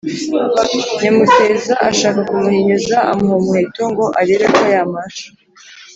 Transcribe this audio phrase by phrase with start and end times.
[0.99, 5.27] Nyamuteza ashaka kumuhinyuza; amuha umuheto ngo arebe ko yamasha